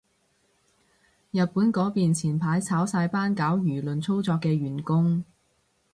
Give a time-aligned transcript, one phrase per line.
[1.29, 5.23] 日本嗰邊前排炒晒班搞輿論操作嘅員工